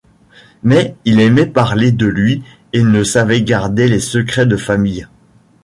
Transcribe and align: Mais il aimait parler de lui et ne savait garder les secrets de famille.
Mais 0.63 0.95
il 1.05 1.19
aimait 1.19 1.45
parler 1.45 1.91
de 1.91 2.07
lui 2.07 2.41
et 2.73 2.81
ne 2.81 3.03
savait 3.03 3.43
garder 3.43 3.87
les 3.87 3.99
secrets 3.99 4.47
de 4.47 4.57
famille. 4.57 5.07